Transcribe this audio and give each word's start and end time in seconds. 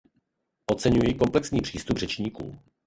Oceňuji 0.65 1.13
komplexní 1.13 1.61
přístup 1.61 1.97
řečníků. 1.97 2.57